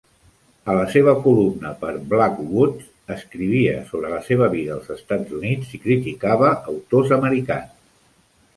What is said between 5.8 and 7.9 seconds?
criticava autors americans.